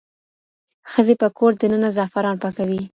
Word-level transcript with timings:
ښځې 0.91 1.15
په 1.21 1.27
کور 1.37 1.51
دننه 1.61 1.89
زعفران 1.97 2.35
پاکوي. 2.43 2.81